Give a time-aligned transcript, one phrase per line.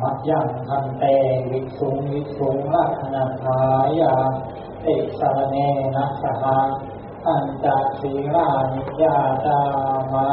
[0.00, 1.04] มัจยังทันเต
[1.50, 3.58] วิสุงวิสุงลักขณทา
[4.00, 4.14] ยา
[4.84, 5.56] ติสารเน
[5.96, 6.58] นะสหา
[7.26, 9.60] อันจะสีรานิยาตา
[10.12, 10.28] มา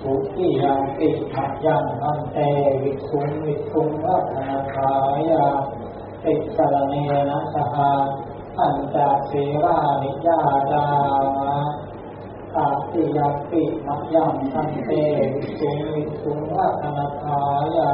[0.00, 2.38] สุขียังติมัจยังทันเต
[2.82, 4.90] วิสุงวิสุงลักขณทา
[5.30, 5.46] ยา
[6.24, 6.94] ติสารเน
[7.30, 7.90] นะสหา
[8.58, 10.40] อันจะสีรานิยา
[10.72, 10.86] ตา
[11.38, 11.54] มา
[12.54, 14.90] ตาติยาปิมัจยังทันเต
[15.34, 17.38] วิสุงวิสุงลักขณทา
[17.76, 17.90] ยา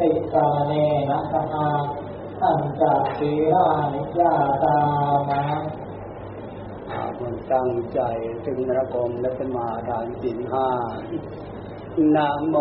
[0.00, 0.72] ติสาเน
[1.10, 1.68] นะสหา
[2.42, 4.78] อันจะสีรานิยาตา
[5.28, 5.42] มา
[7.20, 8.00] มันตั้งใจ
[8.44, 10.68] ถึงระกมและสมาทานสินห้า
[12.14, 12.54] นะโม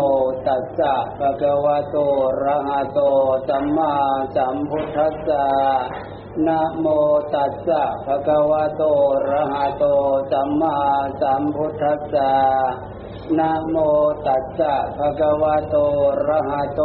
[0.48, 1.96] ตัสสะภะคะวะโต
[2.44, 3.00] ระหะโต
[3.50, 3.96] สัมมา
[4.36, 5.48] สัมพุทธัสสะ
[6.48, 6.86] นะโม
[7.34, 8.84] ตัสสะภะคะวะโต
[9.30, 9.86] ระหะโต
[10.32, 10.78] สัมมา
[11.22, 12.34] สัมพุทธัสสะ
[13.38, 13.76] นะโม
[14.26, 15.76] ตัสสะภะคะวะโต
[16.28, 16.82] ระหะโต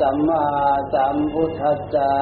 [0.00, 0.44] สัมมา
[0.92, 2.14] สัมพุทธัสสะ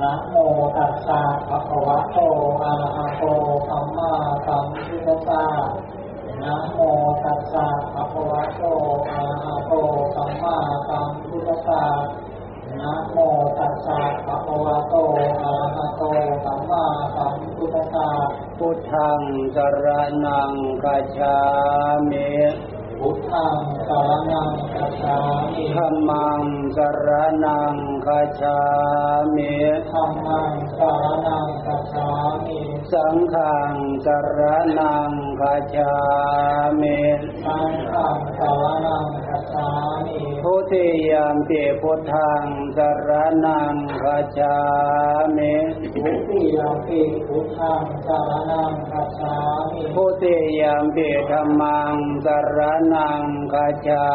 [0.00, 0.36] นะโม
[0.76, 2.18] ตัสสะภะคะวะโต
[2.62, 3.24] อะระหะโต
[3.68, 4.12] สัมมา
[4.46, 5.44] สัมพุทธัสสะ
[6.42, 6.78] นะโม
[7.24, 8.62] ตัสสะภะคะวะโต
[9.08, 9.72] อะระหะโต
[10.14, 10.56] สัมมา
[10.88, 11.82] สัมพุทธัสสะ
[12.80, 13.16] นะโม
[13.58, 14.94] ตัสสะภะคะวะโต
[15.42, 16.02] อะระหะโต
[16.44, 16.84] สัมมา
[17.16, 18.08] สัมพุทธัสสะ
[18.64, 19.22] พุทธัง
[19.56, 19.86] สร
[20.26, 20.52] นัง
[20.84, 21.38] กัจฉา
[22.10, 22.32] มิ
[23.00, 25.18] พุทธังสารนังกัจฉา
[25.52, 26.42] มิธัมมัง
[26.76, 27.08] สร
[27.44, 27.74] นัง
[28.06, 28.58] กัจฉา
[29.34, 29.52] มิ
[29.90, 32.10] ธัมมังสารนังกัจฉา
[32.44, 32.58] มิ
[32.92, 33.72] สังฆัง
[34.04, 34.06] ส
[34.38, 34.40] ร
[34.78, 35.92] นังกัจฉา
[36.80, 36.98] มิ
[37.44, 39.68] สังฆังสารนังกัจฉา
[40.04, 42.44] มิพุทธิยามปิพุทธัง
[42.76, 42.78] ส
[43.08, 43.10] ร
[43.44, 44.56] นังกัจฉา
[45.36, 45.54] มิ
[45.94, 49.36] ทุติยมปิพุทธังสารนังคัจฉา
[49.70, 52.58] มิพุทธิยามปิธัมมังสร
[52.94, 54.06] นังกัจฉา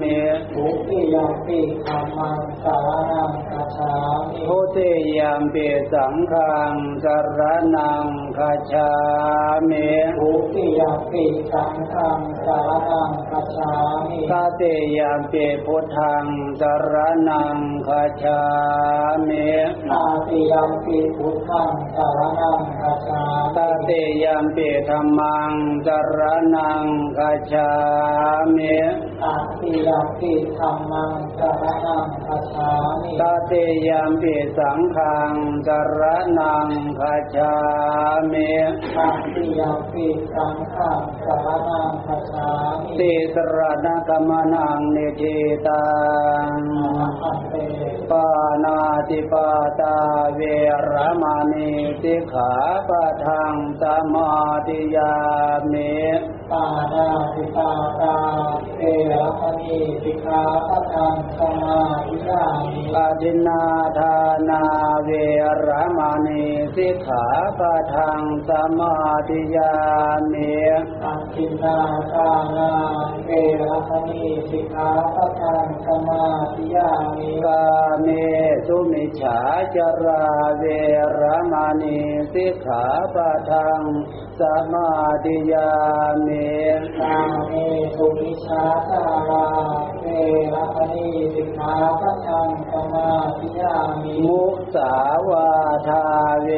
[0.00, 0.16] มิ
[0.54, 3.94] ทุติยมปิธัมมังสารนังคัจฉา
[4.28, 6.74] มิพุทธิยามปิสังฆัง
[7.04, 7.06] ส
[7.38, 7.40] ร
[7.76, 8.06] นัง
[8.40, 8.90] กัจฉา
[9.70, 9.86] มิ
[10.16, 13.72] ทุติยมปิสังฆังสารนังคัจฉา
[14.08, 14.62] มิตาเต
[14.98, 15.34] ยามเป
[15.64, 16.26] พุทธัง
[16.60, 16.92] สร
[17.28, 17.56] นัง
[17.86, 18.42] คาชา
[19.26, 19.48] มิ
[19.90, 23.22] ตาติยมปิพุทธังสารนังคัจฉา
[23.56, 23.90] ตามิเต
[24.22, 24.58] ยามเป
[24.88, 25.52] ธรรมัง
[25.86, 26.18] สร
[26.54, 26.84] นัง
[27.16, 27.70] คาชา
[28.56, 28.76] มิ
[29.22, 32.70] ตาติยมปิธัมมังสารนังคัจฉา
[33.00, 33.52] มิตาเต
[33.86, 34.24] ยามเป
[34.58, 35.32] สังฆัง
[35.66, 36.00] สร
[36.38, 37.54] นังคาชา
[38.32, 38.50] มิ
[38.96, 45.36] ตาติยมปิสังฆังสารนังคัจฉามิติสรณกมนังนิทิ
[45.66, 45.86] ตั
[46.46, 46.48] ง
[47.00, 47.54] อะหันเต
[48.10, 48.26] ปา
[48.64, 48.78] นา
[49.08, 49.48] ติปา
[49.80, 49.96] ตา
[50.34, 50.40] เว
[50.90, 50.92] ร
[51.22, 51.70] มณี
[52.02, 52.52] สิกขา
[52.88, 53.82] ปะทังส
[54.14, 54.32] มา
[54.66, 55.14] ธิยา
[55.72, 55.94] มิ
[56.50, 58.16] ปานาติปาตา
[58.78, 63.62] เอระมณีสิกขาปะทังสมาธิยามิปาทินนา
[63.98, 64.14] ทา
[64.48, 64.62] นา
[65.04, 65.10] เว
[65.66, 65.68] ร
[65.98, 66.44] มณี
[66.74, 67.24] สิกขา
[67.58, 68.94] ปะทังสมา
[69.28, 69.72] ธิยา
[70.32, 70.52] มิ
[71.02, 71.78] อันตินา
[72.12, 72.70] ทานา
[73.26, 76.24] เอระมณีสิกขาปะทังสมา
[76.54, 77.62] ธิยามิกา
[78.02, 78.06] เม
[78.66, 79.38] สุมิฉา
[79.74, 80.24] จารา
[80.58, 80.64] เว
[81.18, 81.20] ร
[81.52, 81.98] มณี
[82.32, 82.84] สิกขา
[83.14, 83.82] ปะทัง
[84.40, 84.90] สมา
[85.24, 85.70] ธิยา
[86.26, 86.39] มิ
[87.00, 87.52] ตังเม
[87.96, 89.46] สุมิชาตารา
[90.02, 90.06] เอ
[90.52, 93.08] ระมณีสิกขาปะทังกมา
[93.38, 94.42] ธิยามิมุ
[94.74, 94.92] สา
[95.28, 95.48] วา
[95.88, 96.04] ทา
[96.42, 96.48] เว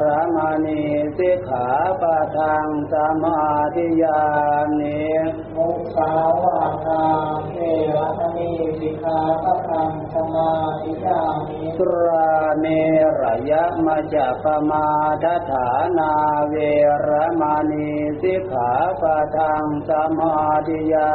[0.00, 0.02] ร
[0.34, 0.82] มณี
[1.18, 1.66] สิกขา
[2.00, 3.42] ปะทังสมา
[3.74, 4.22] ธิยา
[4.78, 4.98] มิ
[5.98, 7.04] สาวาทา
[7.50, 7.56] เท
[7.96, 8.50] ระมณี
[8.80, 12.28] สิกขาปะทังสมาธิยามิตรา
[12.60, 12.66] เน
[13.20, 14.86] รยะมัจจปมา
[15.22, 16.12] ทฐานา
[16.48, 16.54] เว
[17.06, 17.08] ร
[17.40, 18.70] มณีสิกขา
[19.00, 20.36] ปะทังสมา
[20.66, 21.10] ธิยา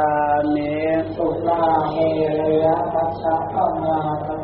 [0.54, 0.72] มิ
[1.14, 1.96] สุราเม
[2.38, 4.43] รยะมัชฌะปมาทฐาน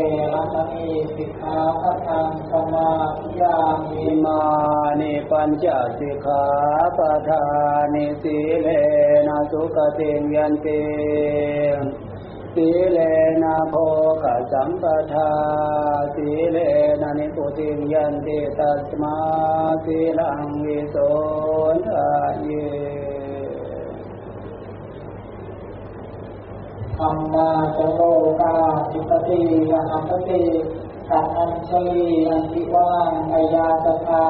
[0.00, 3.58] เวรมณีสิกขาปะทังสมาธิยา
[3.90, 4.40] มิมา
[5.00, 5.66] นิปัญจ
[5.98, 6.44] สิกขา
[6.96, 7.44] ปะทา
[7.94, 8.68] นิสีเล
[9.28, 10.82] นะสุขติยันติ
[12.54, 12.98] สีเล
[13.42, 13.74] นะโภ
[14.22, 15.30] คสัมปทา
[16.14, 16.58] สีเล
[17.02, 19.16] นะนิพุติยันติตัสมา
[19.84, 20.96] สีลังวิโส
[21.86, 22.06] ทะ
[22.42, 22.48] เย
[27.00, 28.00] ธรรมาสโล
[28.40, 28.56] กา
[28.90, 30.44] จิปติยหัมปติ
[31.08, 34.24] สัพพัญชลีอันติวังอายาสภา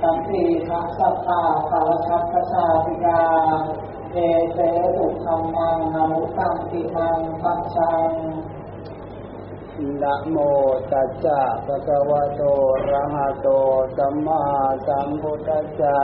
[0.00, 3.24] สัมปีทัสสะภาภารชัพพชาติกา
[4.12, 4.18] เอ
[4.52, 4.58] เส
[4.96, 8.10] ตุธรรมังนามุตังติมังปัญชัง
[10.02, 10.36] นะโม
[10.90, 12.42] ตัสสะภะคะวะโต
[12.72, 13.48] อะระหะโต
[13.96, 14.44] สัมมา
[14.86, 15.98] สัมพุทธัสสะ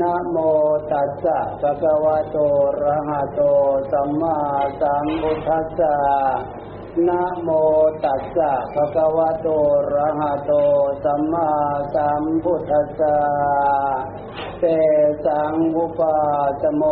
[0.00, 0.36] นะโม
[0.90, 2.42] ตัสสะภะคะวะโตอ
[2.82, 3.40] ระหะโต
[3.92, 4.38] สัมมา
[4.80, 5.96] สัมพุทธัสสะ
[7.08, 7.48] นะโม
[8.04, 10.52] ตัสสะภะคะวะโตอระหะโต
[11.04, 11.50] สัมมา
[11.94, 13.18] สัมพุทธัสสะ
[14.60, 14.64] เต
[15.24, 16.18] สังอุปา
[16.62, 16.82] สโม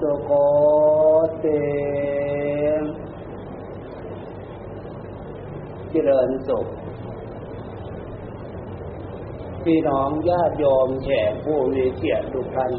[0.00, 0.30] สุโค
[1.42, 1.62] ติ
[5.90, 6.66] เจริญสุข
[9.64, 12.72] พี่น้องญาติโยมแขกผู้มีเกียรติทุกท่าน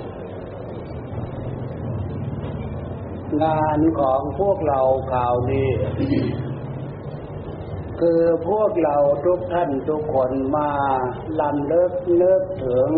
[3.43, 4.79] งานของพวกเรา
[5.13, 5.69] ข่าวนี้
[7.99, 10.71] คือพวกเราทุกท่านทุกคนมา
[11.39, 12.91] ลำเลิกเลิกถึง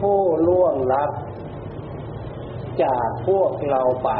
[0.00, 1.10] ผู้ล่วงลับ
[2.82, 4.10] จากพวกเราไป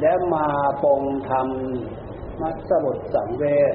[0.00, 0.48] และมา
[0.82, 3.74] ปงทำมัสมุดสังเวช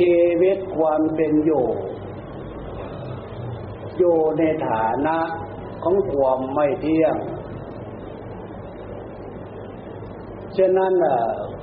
[0.00, 1.66] ชีวิตความเป็นอยู่
[3.98, 5.18] อยู่ในฐานะ
[5.82, 7.16] ของความไม่เที่ยง
[10.56, 10.94] ฉะนั้น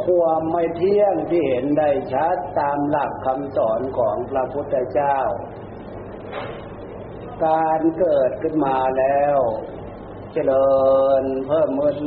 [0.06, 5.18] ความไม่เที่ยงที่เห็นได้ชัดตามหลักคำสอนของพระพุทธเจ้า
[7.46, 9.38] การเกิดขึ้นมาแล้ว
[10.34, 10.78] เจริ
[11.22, 11.98] ญเพิ่มเพิ่ม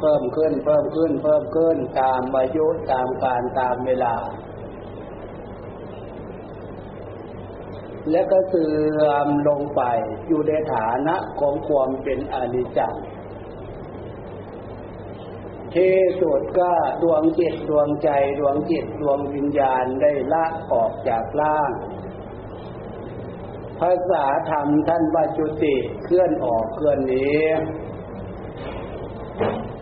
[0.00, 4.14] เพิ่มขึ้นเพิ่มขึ้นเพิ่มขึ้นตามอายุตามการตามเวลา
[8.10, 8.72] และก็เสื่
[9.02, 9.82] อมลงไป
[10.28, 12.94] อยู่ในฐานะของความเป็นอนิจจัง
[15.74, 16.70] ที่สุดก็
[17.02, 18.08] ดวงจิตดวงใจ
[18.40, 21.70] ดวงจิตดวงวิญญาณได้ละออกจากร่าง
[23.80, 27.42] ภาษาธรรมท่านว่าจุติเคลื่อนออกเคลื่อนนี้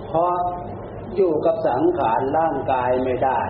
[0.09, 0.37] เพราะ
[1.17, 3.41] อยู่กับสังขารร่างกายไม่ได้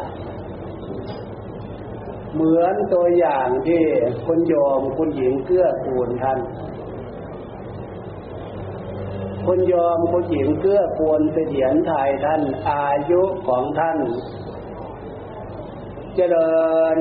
[2.34, 3.82] เหมือนตัวอย่างที่
[4.26, 6.38] คุณโยมคุณหญิงเกื้อกูลท่าน
[9.46, 13.98] คุณโยมคุณหญิงเกื้อกูลเสถียรไทยท่านอายุของท่าน
[16.16, 16.98] เจริญ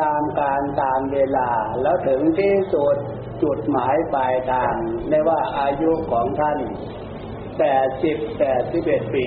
[0.00, 1.50] ตามการตามเวลา
[1.82, 2.96] แล้วถึงที่สุด
[3.42, 4.74] จุดหมายปลายทาง
[5.10, 6.58] ในว่าอายุของท่าน
[7.58, 9.26] แปดสิบแปดสิบเอ็ดปี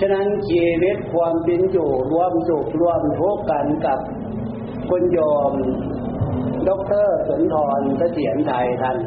[0.00, 3.98] ฉะนั้นชีวิตความเป็นอยู่ร่วมสุขร่วมทุกข์กันกับ
[4.88, 5.18] คุณโย
[5.50, 5.52] ม
[6.68, 6.70] ด
[7.04, 8.98] รสุนทรเสถียรไทยท่าน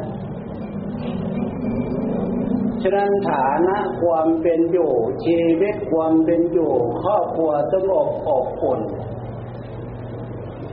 [2.82, 4.92] ฉะนั้นฐานะความเป็นอยู่
[5.24, 8.80] ชีวิตความเป็นอยู่ครอบครัวสงบอบอุ่น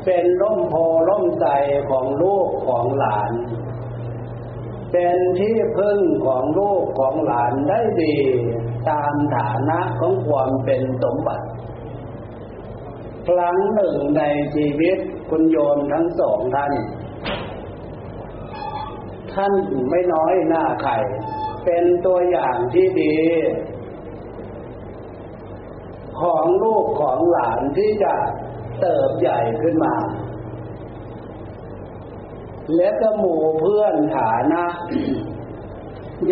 [0.06, 0.75] เป็นร่มโพ
[1.09, 1.47] ร่มใจ
[1.89, 3.31] ของลูกของหลาน
[4.91, 8.15] เป็นที่พึ่งของลูกของหลานได้ดี
[8.89, 11.45] ตามฐานะของความเป็นสมบัติ
[13.28, 14.24] ครั้งหนึ่งใน
[14.56, 14.98] ชีวิต
[15.30, 16.74] คุณโยมทั้งสองท่าน
[19.33, 19.54] ท่าน
[19.89, 20.94] ไม่น้อยหน้าใคร
[21.66, 23.16] เป็นตัวอย่างที่ดี
[26.22, 28.13] ของลูกของหลานที่จะ
[28.81, 29.95] เติบใหญ่ขึ้นมา
[32.75, 34.63] และก็หมู่เพื่อนฐานะ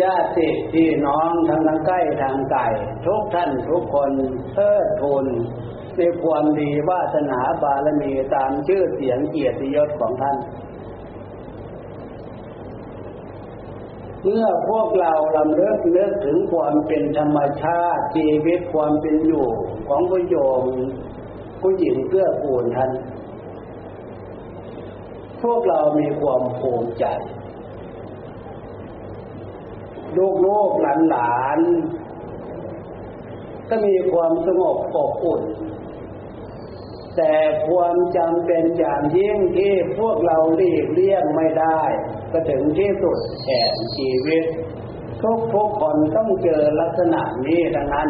[0.00, 2.62] ญาติพี่น้องทั้งทางใกล้ทางไกล
[3.06, 4.12] ทุกท่านทุกคน
[4.54, 5.26] เทิดทูน
[5.96, 10.36] ในความดีวาสนาบารมีตามชื่อเสียงเกียรติยศของท่าน
[14.22, 19.48] เมื่อพวกเราลำเลิกเลิกถึงความเป็นธรรมชาติชีวิตความเป็นอยู่
[19.88, 20.62] ของผู้โยม
[21.60, 22.90] ผู้หญิงเกื้อกูลท่าน
[25.42, 27.04] พวกเรามีความภูมิใจ
[30.16, 31.60] ลูกลูกหลานหลาน
[33.68, 35.42] ก็มีความสงบอบอุ่น
[37.16, 37.32] แต่
[37.68, 41.80] ความจำเป็นอย่างยิ่งที่พวกเราหลีกเลี่ยงไม่ได้
[42.32, 44.44] ก็ถึงที่สุดแห่งชีวิต
[45.22, 48.08] ทุกทุกคนต้องเจอลักษณะนี้ดังนั้น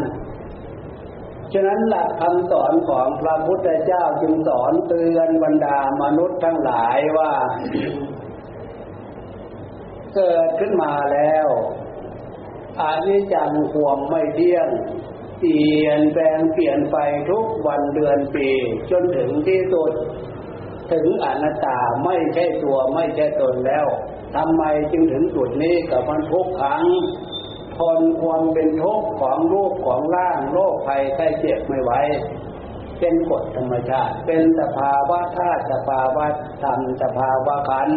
[1.53, 7.31] ฉะนั้นหลักคำสอนของพระพุทธเจ้าจึงสอนเตือนบรรดามนุษย์ทั้งหลายว่า
[10.15, 11.47] เกิดขึ้นมาแล้ว
[12.81, 14.67] อานิจังความไม่เที่ยง
[15.39, 16.97] เปลี่ยนแปลงเปลี่ยนไป
[17.29, 18.47] ทุกวันเดือนปี
[18.91, 19.91] จนถึงที่สุด
[20.91, 23.87] ถึงอนัตตาไม่ใช่ตัวไม่ใช่ตนแล้ว
[24.35, 26.85] ทำไมจึงถึงจุดนี้กับมันทุกครั้ง
[27.77, 31.91] ทนความเป็นทุกข์ของรูปของร่างโรคภัยไข้เจ็บไม่ไหว
[32.99, 36.25] เป็นกฎธรรมชาติ เป็นสภาวะธาตุสภาวะ
[36.63, 37.89] ธรรมสภาวะขัน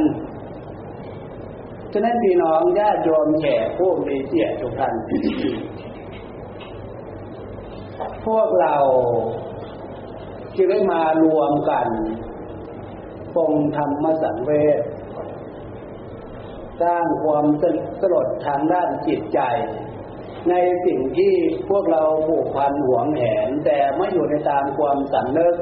[1.96, 4.94] ฉะนั้นพี่น้องญาติโยมแขกผู้มีเกียรติทุกท่าน
[8.26, 8.76] พวกเรา
[10.56, 11.88] จึงได้มารวมกัน
[13.36, 14.78] ปงธรรมสังเวช
[16.82, 17.46] สร้างความ
[18.00, 19.40] สลดทางด้านจิตใจ
[20.50, 20.54] ใน
[20.86, 21.34] สิ่งที่
[21.70, 25.54] พวกเราผูกพันหวงแหน แต่ไม่อยู่ในตามความสำนึก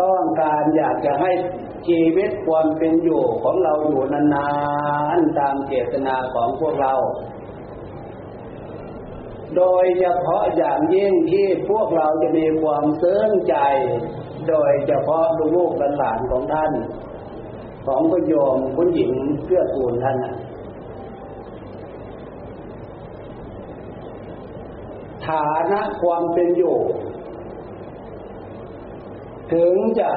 [0.00, 1.32] ต้องการอยากจะให้
[1.88, 4.48] ชีวิตความเป็นอยู่ของเราอยู่นา
[5.16, 6.94] นๆตามเจตนาของพวกเรา
[9.56, 13.56] โดยเฉพาะอย่างยิ่งที่พวกเราจะมีความเสื่อมใจ
[14.48, 16.72] โดยเฉพาะลูกหลานของท่าน
[17.86, 19.12] ของพระโยมผู้หญิง
[19.44, 20.16] เพื่อกูลท่าน
[25.26, 26.76] ฐานะความเป็นอยู่
[29.52, 30.10] ถึงจะ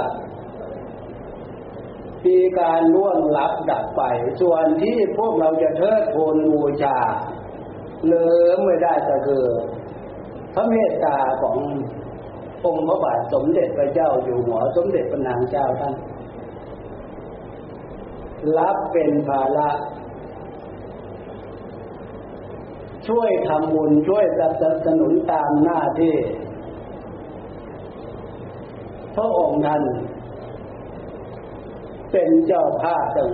[2.26, 4.02] มีการล่วงลับดับไป
[4.42, 6.98] ส่วนที่พวกเราจะเทิดทูนบูชา
[8.08, 9.46] เลืมไม่ได้ก็คือ
[10.54, 11.58] พระเมตตาของ
[12.66, 15.96] องค์พระบาทสมเด็จพระเจ้าอยู่หัวสมเด็จพระนางเจ้าท่าน
[18.58, 19.70] รับเป็นภาระ
[23.08, 26.16] ช่วยทำบุญช่วยสนับสนุนตามหน้าที่
[29.16, 29.84] พระองค์ท่าน
[32.12, 33.30] เป็นเจ้าภาพตั้ง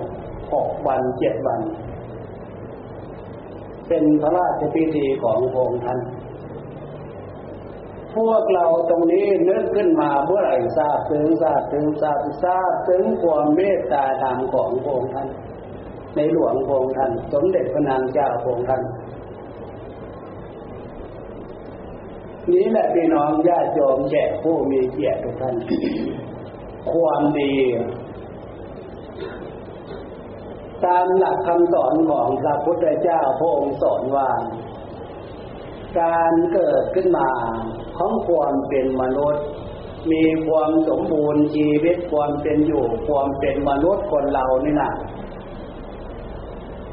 [0.54, 1.62] หกวันเจ็ดวัน
[3.88, 6.00] เป็นพระราชพิธีของพระองค์ท่าน
[8.16, 15.28] พวกเราตรงนี้นึกขึ้นมาเมื่อไหร่ทราบถึงทราบถึงทราบทราบถึงความเมตตาธรรมของพระองค์ท่าน
[16.16, 18.82] ในหลวงพระองค์ท่าน สมเด็จพระนางเจ้าพระองค์ท่าน
[22.52, 25.56] นี้แหละพี่น้องญาติโยมแขกผู้มีเกียรติทุกท่าน
[26.92, 27.54] ความดี
[30.86, 34.30] ตามหลักคำสอนของพระพุทธเจ้าพระองค์สอนว่า
[36.00, 37.30] การเกิดขึ้นมา
[37.98, 39.46] ของความเป็นมนุษย์
[40.12, 44.92] มีความสมบูรณ์ชีวิตความเป็นอยู่ความเป็นมนุษย์คนเรานี่นะ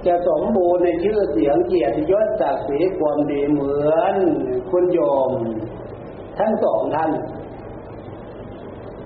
[0.06, 4.14] จะสมบูรณ์ในชื่อเสียงเกียรติยศศักดิ์ศรีความดีเหมือน
[4.70, 5.30] คุณโยม
[6.38, 7.12] ทั้งสองท่าน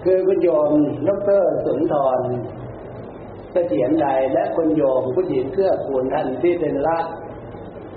[0.05, 0.71] คือคุณโยม
[1.09, 2.19] ดรสุนทร
[3.57, 6.99] เสถียรใดและคนโยมผู้หญิงเกื้อกูลท่านที่เป็นละ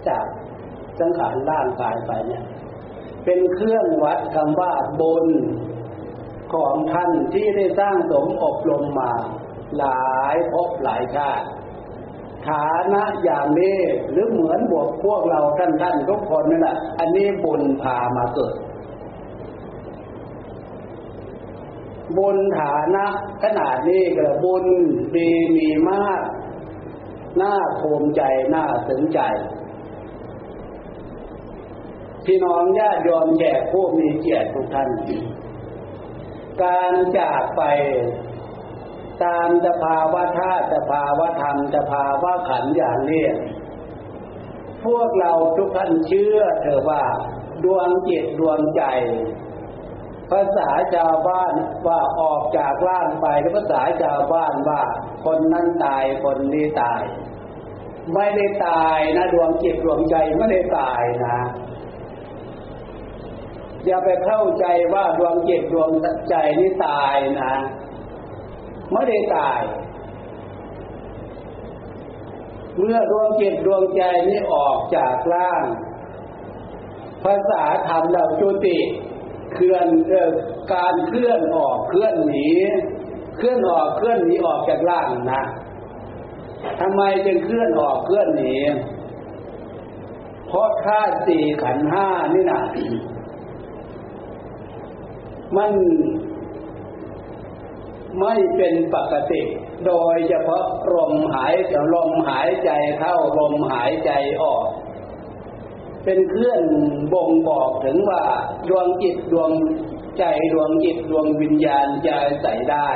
[0.08, 0.26] จาก
[1.00, 2.44] สังขารร่างกายไปเนี่ย
[3.26, 5.28] เป็นเครื่องวัดคำว่าบุญ
[6.54, 9.14] ของท่านที่ได้สร้างสมอบรมมา
[9.78, 11.48] หลายภพหลายชาติ
[12.48, 13.78] ฐานะอย่างนี้
[14.12, 18.54] หรือเหมือนบวกพวกเราท่านท่านทุกคนนั่นแหละอันนี้บุญพามาเกิด
[22.18, 23.06] บุญฐานะ
[23.44, 24.66] ขนาดนี้ก็บุญ
[25.16, 26.22] ดีมีมาก
[27.42, 28.22] น่าภูมิใจ
[28.54, 29.20] น่าสนใจ
[32.26, 34.90] พี่น้องญาติยอมแขกผู้มีเกียรติทุกท่าน
[36.64, 37.64] การจากไป
[39.24, 43.26] ตามสภาวะธาตุสภาวะธรรมสภาวะขันอย่างนี้
[44.86, 47.04] พวกเราทุกท่านเชื่อเถอะว่า
[47.64, 48.84] ดวงจิตดวงใจ
[50.32, 51.54] ภาษาชาวบ้าน
[51.88, 54.82] ว่าออกจากร่างไปภาษาชาวบ้านว่า
[55.26, 57.02] คนนั้นตายคนนี้ตาย
[58.14, 61.40] ไม่ได้ตายนะดวงจิตดวงใจไม่ได้ตายนะ
[63.86, 65.92] อย่าไปเข้าใจว่าดวงจิตดวง
[66.30, 67.54] ใจนี่ตายนะ
[68.92, 69.60] ไม่ได้ตาย
[72.78, 75.64] เมื่อดวงจิตดวงใจนี้ออกจากร่าง
[77.24, 78.78] ภาษาธรรมเราจุติ
[79.54, 79.88] เคลื่อน
[80.74, 82.50] การเคลื่อนออกเคลื่อนหนี
[83.38, 85.44] เคลื่อนออกเคลื่อนหนีออกจากร่างนะ
[86.82, 88.56] ทำไมจึงเคลื่อนออกเคลื่อนหนี
[90.48, 92.62] เพราะธาตุสี่ขันห้านี่นะ
[95.58, 95.72] มัน
[98.20, 99.44] ไม่เป็นปกติ
[99.86, 100.66] โดยเฉพาะ
[100.96, 101.54] ลมหาย
[101.94, 104.66] ลมหายใจเข้าลมหายใจออก
[106.12, 106.62] เป็นเครื่อง
[107.14, 108.24] บ่งบอกถึงว่า
[108.70, 109.52] ดวงจิตดวง
[110.18, 110.24] ใจ
[110.54, 112.90] ดวงจิตดวงวิญญาณจะใส่ได้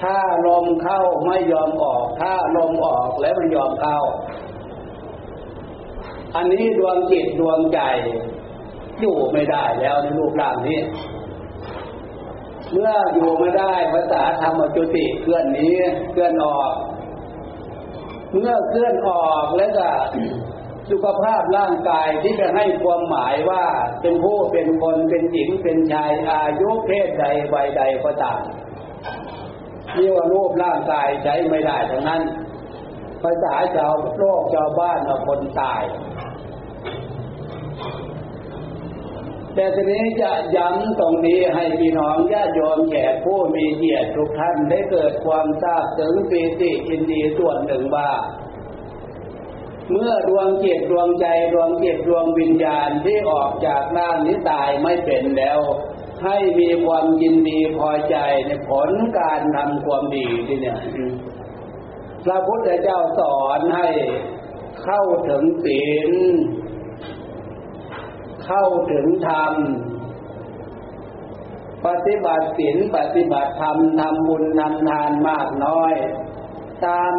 [0.00, 0.16] ถ้า
[0.46, 3.98] ลมเข้าไม่ยอมออก ถ้าลมออกแล้วมันยอมเข้า
[6.36, 7.80] อันนี้ดวงจิตดวงใจ
[9.00, 10.80] อยู่ไม่ได้แล้วในรูปร่างนี้
[12.72, 15.74] เมื่ออยู่ไม่ได้ภาษาธรรมจุติเคลื่อนนี้
[16.10, 16.72] เคลื่อนออก
[18.32, 19.88] เมื่อเคลื่อนออกแล้วก็
[20.90, 23.64] สุขภาพร่างกายที่จะให้ความหมายว่า
[24.02, 28.40] เป็นผู้เป็นคนเป็นหญิงเป็นชายอายุเพศใดวัยใดก็ตาม
[29.96, 32.22] นี่ว่ารูปร่างกายใช้ไม่ได้ทั้งนั้น
[33.22, 35.82] ภาษาชาวโลกชาวบ้านคนตาย
[39.54, 48.10] แต่ทีนี้จะย้ำตรงนี้ให้พี่น้องญาติโยมแขกผู้มีเกียรติทุกท่านได้เกิดความทราบถึงปีติอินดีส่วนหนึ่งว่า
[49.90, 55.60] เมื่อดวงจิตดวงใจดวงจิตดวงวิญญาณที่ออกจากร่างนี้ตายไม่เป็นแล้ว
[56.24, 58.16] ให้มีความยินดีพอใจ
[58.46, 60.78] ในผลการทำความดีที่เนี่ย
[62.24, 63.88] พระพุทธเจ้าสอนให้
[64.84, 66.10] เข้าถึงศีล
[68.46, 69.54] เข้าถึงธรรม
[71.86, 75.94] ปฏิบัติศีลปฏิบัติธรรมทำบุญทำทานมากน้อย
[76.86, 77.14] ตาม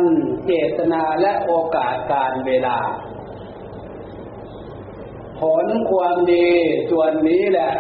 [0.46, 2.80] เจตนาและโอกาสการเวลา
[5.41, 6.50] ผลความดี
[6.91, 7.74] ส่วนนี้แหละ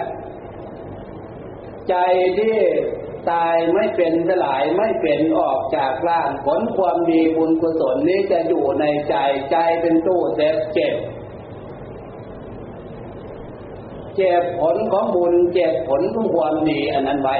[1.89, 1.95] ใจ
[2.39, 2.57] ที่
[3.31, 9.15] ตายไม่เป็นสลายไม่เป็นออกจากร่าง ผลความดีบุญกุศลนี้จะอยู่ในใจ
[9.51, 10.95] ใจเป็นตู้เซฟเจ็บ
[14.15, 17.37] เจ็บผลของบุญเจ็บผลของความดีอันนั้นไว้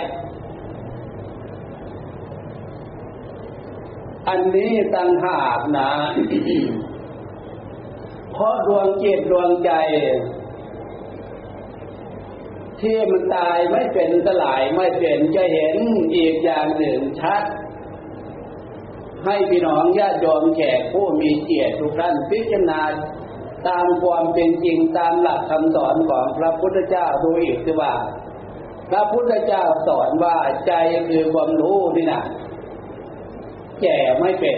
[4.28, 5.92] อันนี้ตั้งหากนะ
[8.32, 9.72] เพราะดวงจิตดวงใจ
[12.80, 15.76] ที่มันตายไม่เป็นสลายไม่เป็นจะเห็น
[16.16, 17.44] อีกอย่างหนึ่งชัด
[19.26, 22.82] ให้พี่น้องญาติโยมแขกผู้มีเกียรติทุกท่านพิจารณา
[23.68, 27.94] ตามความเป็นจริงตามหลักคำสอนของพระพุทธเจ้าดูอีกคือว่า
[28.90, 30.36] พระพุทธเจ้าสอนว่า
[30.68, 30.74] ใจ
[31.10, 32.22] คือความรู้นี่นะ
[33.82, 34.52] แก่ไม่เป็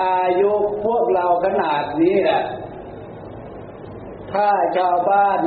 [0.00, 0.52] อายุ
[0.84, 2.42] พวกเราขนาดนี้แหละ
[4.32, 5.40] ถ้าชาวบ้าน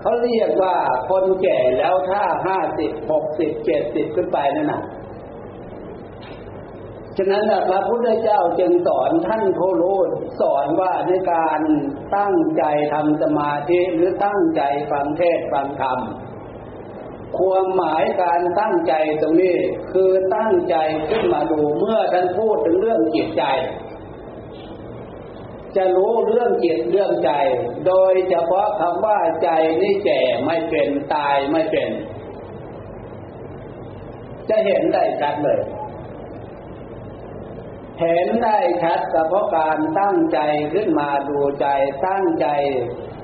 [0.00, 0.76] เขาเรียกว่า
[1.08, 4.82] คนแก่แล้วถ้าห้าสิบหกสิบเจ็ดสิบขึ้นไปนั่นน่ะ
[7.16, 10.08] ฉะนั้นพระพุทธเจ้าจึงสอนท่านโทโลด
[10.40, 11.60] สอนว่าในการ
[12.16, 12.64] ตั้งใจ
[12.94, 15.98] ทำสมาธิหรือตั้งใจฟังเทศฟังธรรม
[17.36, 19.56] ความหมายการตั้งใจตรงนี้
[19.92, 20.76] คือตั้งใจ
[21.10, 23.44] ขึ้นมาดูเมื่อท่านพูดถึงเรื่องจิตใจ
[25.76, 27.32] จะรู้เรื่องจิตเรื่องใจ
[27.86, 29.48] โดยเฉพาะคำว่าใจ
[29.82, 31.88] นี่แก่ไม่เป็นตายไม่เป็น
[34.48, 35.60] จะเห็นได้ชัดเลย
[38.00, 40.38] เห็นได้ชัดก็เพราะการตั้งใจ
[40.74, 41.66] ขึ้นมาดูใจ
[42.06, 42.46] ตั้งใจ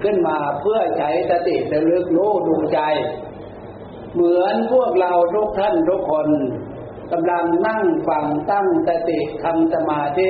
[0.02, 2.80] ขึ้นมาเพื่อใช้สติระลึกรู้ดูใจ
[4.14, 6.28] เหมือนพวกเราทุกท่านทุกคน
[7.12, 10.28] กำลังนั่งฟังตั้งสติทำสมาธิ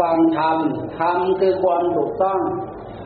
[0.00, 0.58] ฟังธรรม
[0.98, 2.40] ธรรมคือความถูกต้อง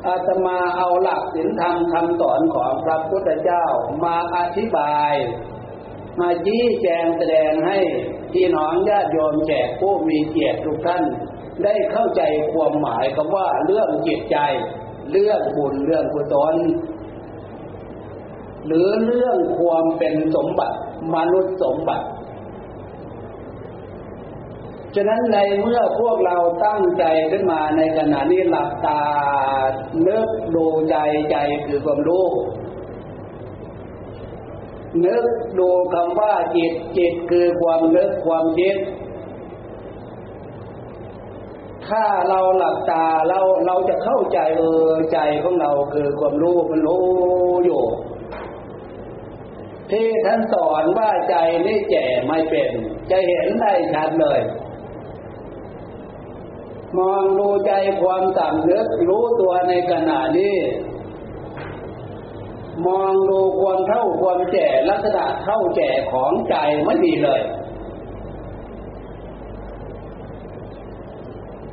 [0.06, 3.64] อาตมาเอาหลักศีลธรรมคำสอนของพระพุทธเจ้า
[4.04, 5.14] มาอธิบาย
[6.20, 7.78] มาชี้แจงแสดงให้
[8.32, 11.04] พี่น้องญาติโยมแขกผู้มีเกียรติทุกท่าน
[11.64, 14.38] ได้เข้าใจความหมายคำว่าเรื่องจิตใจ
[15.12, 16.54] เรื่องบุญเรื่องกุศล
[18.66, 20.76] หรือเรื่องความเป็นสมบัติ
[21.14, 22.06] มนุษย์สมบัติ
[24.94, 29.02] ฉะนั้นในเมื่อพวกเราตั้งใจขึ้นมาในขณะนี้หลับตา
[30.02, 30.96] เลิกดูใจ
[31.30, 32.26] ใจคือความรู้
[35.04, 35.24] นึก
[35.58, 38.76] ดูคำว่าจิตจิตคือความนึกความคิด
[41.88, 47.04] ถ้าเราหลับตาเราเราจะเข้าใจเออใจของเราคือความรู้มันรู้
[47.64, 47.82] อยู่
[49.90, 52.70] ที่ท่านสอนว่าใจนี่แก่ไม่เป็น
[53.10, 54.40] จะเห็นได้ชัดเลย
[56.98, 57.72] มองดูใจ
[58.02, 60.56] ความสำนึกรู้ตัวในขณะนี้
[62.86, 67.42] มองดูความเท่าความแก่ลักษณะเท่าแก่ของใจไม่มีเลย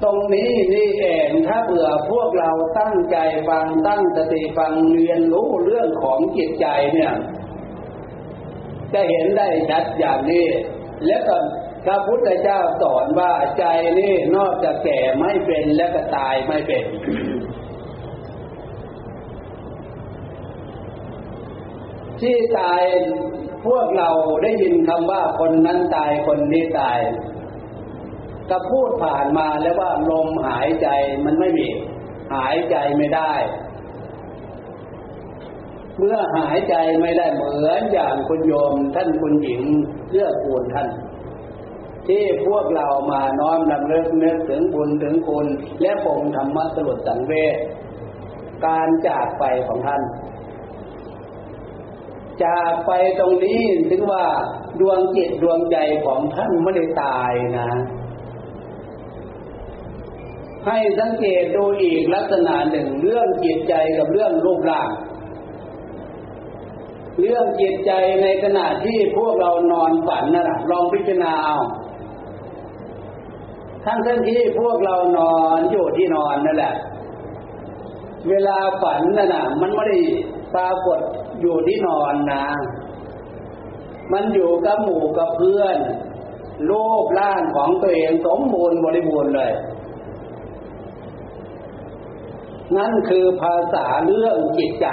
[0.04, 3.18] ตรงนี้นี่เองถ้าเผื่อพวกเราตั้งใจ
[3.50, 7.14] ฟังตั้งสติฟังเรียนรู้เรื่องของจิตใจเนี่ย
[8.94, 10.46] จะเห็นได้ชัดอย่างนี้
[11.08, 11.38] และก็
[11.86, 13.66] พระพุทธเจ้าสอนว่าใจ
[14.00, 16.86] นี่นอกจากแก่ไม่เป็นและก็ตายไม่เป็น
[22.20, 22.84] ที่ตาย
[23.66, 24.10] พวกเรา
[24.44, 27.00] ได้ยินคำว่าคนนั้นตายคนนี้ตาย
[28.50, 30.88] ก็พูดผ่านมาแล้วว่าลมหายใจ
[31.26, 31.68] มันไม่มี
[32.36, 33.34] หายใจไม่ได้
[35.98, 39.64] เมื่อหายใจไม่ได้เหมือนอย่างคุณโยมท่านคุณหญิง
[40.08, 40.88] เพื่อคูณท่าน
[42.08, 45.48] ที่พวกเรามาน้อมนำเลิกนึกถึงบุญถึงคุณ
[45.82, 47.56] และปงธรรมะสรุปสังเวช
[48.66, 50.02] การจากไปของท่าน
[52.44, 54.26] จากไปตรงนี้ถึงว่า
[54.80, 57.70] ดวงจิตดวงใจของท่านไม่ได้ตายนะ
[60.68, 64.90] ให้สังเกตดูอีกลักษณะหนึ่งเรื่องจิตใจกับเรื่องรูปร่าง
[67.20, 71.58] เรื่องจิตใจในขณะที่พวกเรานอนฝันนะลองพิจารณาเอา
[73.86, 76.76] ทั้งทั้งที่พวกเรานอนอยู่ที่นอนนั่นแหละ
[78.30, 80.00] เวลาฝันนั่นน่ะ มันไม่ได้
[80.56, 81.00] ปรากฏ
[81.42, 82.46] อยู่ที่นอนนะ
[84.14, 85.78] มันอยู่กับหมู่กับเพื่อน
[86.70, 89.52] รูปร่างของตัวเองสมบูรณ์บริบูรณ์เลย
[92.78, 94.88] นั่นคือภาษาเรื่องจิตใจ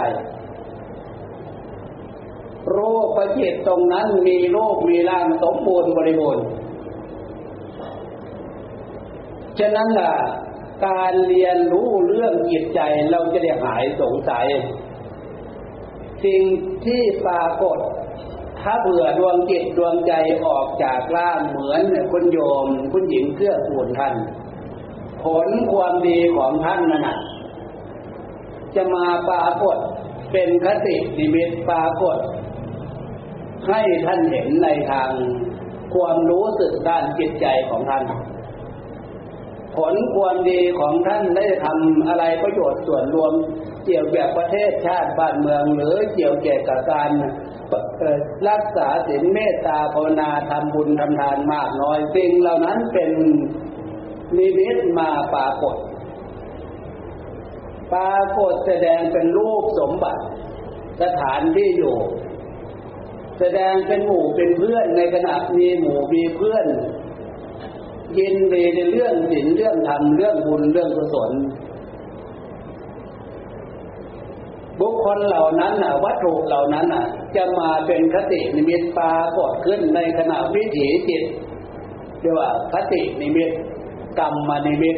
[2.76, 6.44] รคประจิตตรงนั้นมีโรคมีร่างสมบูรณ์บริบูรณ์
[9.58, 10.12] ฉะนั้นล่ะ
[10.86, 12.80] การเรียนรู้เรื่องจิตใจ
[13.10, 14.46] เราจะได้หายสงสัย
[16.24, 16.42] สิ่ง
[16.84, 17.78] ที่ปรากฏ
[18.60, 20.12] ถ้าเบื่อดวงจิตดวงใจ
[20.46, 21.80] ออกจากร่างเหมือน
[22.12, 24.14] คุณโยมคุณหญิงเกื้อกูลท่าน
[25.22, 27.18] ผลความดีของท่านนั่นนะ
[28.74, 29.76] จะมาปรากฏ
[30.32, 32.16] เป็นคตินิมิตปรากฏ
[33.68, 35.10] ให้ท่านเห็นในทาง
[35.94, 38.04] ความรู้สึกด้านจิตใจของท่าน
[39.76, 43.32] ผลความดีของท่านได้ทำอะไรประโยชน์ส่วนรวม
[43.86, 46.34] เกี่ยวกับประเทศชาติบ้านเมือง หรือเกี่ยว
[46.68, 47.10] กับการ
[48.48, 53.10] รักษาศีลเมตตาภาวนาทำบุญทำทานมากน้อยสิ่งเหล่านั้นเป็น
[54.36, 55.76] นิมิตมาปรากฏ
[57.92, 60.22] ปรากฏแสดงเป็นรูปสมบัติ
[61.02, 61.96] สถานที่อยู่
[63.40, 66.66] แสดงเป็นหมู่เป็นเพื่อนในขณะมีหมู่มีเพื่อน
[68.18, 71.32] ยินดีในเรื่องศีลเรื่องธรรมเรื่องบุญเรื่องกุศล
[74.80, 77.04] บุคคลเหล่านั้นน่ะ วัตถุเหล่านั้นน่ะ
[77.36, 81.24] จะมาเป็นคตินิมิตปรากฏขึ้นในขณะวิถีจิต
[82.20, 83.50] เรียกว่าคตินิมิต
[84.18, 84.96] กรรมนิมิต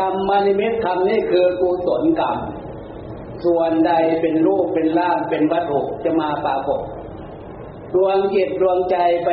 [0.00, 2.38] กรรมนิมิตคำนี้คือกุศลกรรม
[3.44, 6.80] ส่วนใดเป็นรูปเป็นร่างเป็นวัตถุจะมาปรากฏ
[7.94, 9.30] ดวงจิตดวงใจไป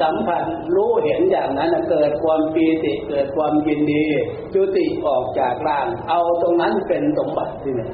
[0.00, 0.42] สัมผัส
[0.74, 4.04] รู้เห็นอย่างนั้นเกิดความปีติเกิดความยินดี
[4.54, 7.88] จุติออกจากร่าง เอาตรงนั้นเป็นสมบัติที่นี่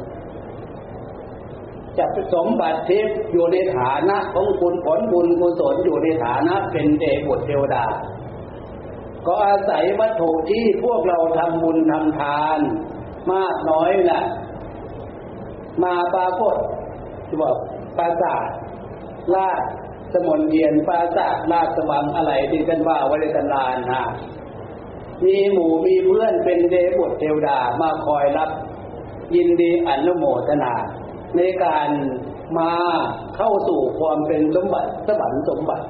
[1.98, 7.84] จะเป็นสมบัติทิพย์อยู่ในฐานะของคุณผลบุญกุศลอยู่ในฐานะเป็นเทบุตรเทวดา
[9.26, 12.60] ก็อาศัยวัตถุที่พวกเราทำบุญทำทาน
[13.32, 14.22] มากน้อยนะ่ะ
[15.84, 16.56] มาปรากฏ
[17.40, 17.52] ว่า
[17.98, 18.48] ปราสาท
[19.34, 19.62] ลาด
[20.12, 24.02] สมนเยียนปราสาทลาดสวังอะไรที่กันว่าวัยตลานนะ
[25.24, 28.50] มีหมู่มีเพื่อนเป็นเดบุตรเทวดามาคอยรับ
[29.34, 30.74] ยินดีอนุโมทนา
[31.36, 31.88] ในการ
[32.58, 32.72] มา
[33.36, 35.86] เข้าสู่ความเป็นสมบัติสวรรค์สมบัติ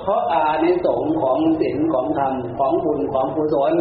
[0.00, 3.74] เพราะอาในสงของศีลของธรรมของบุญของกุศล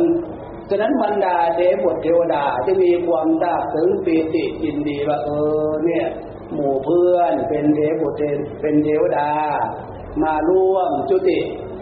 [0.71, 5.29] ฉะนั้นบรรดาเทพบุตรเทวดาจะมีความทราบถึงปีติยินดีว่าเอ
[5.67, 6.07] อเนี่ย
[6.53, 8.25] หมู่เพื่อนเป็นเทพบุตร
[8.62, 9.29] เป็นเทวดา
[10.23, 11.39] มาร่วมจุติ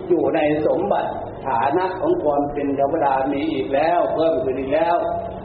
[0.10, 1.12] อยู่ในสมบัติ
[1.46, 4.96] ฐานะของความเป็นเทวดามีอีกแล้ว เพิ่มขึ้นอีกแล้ว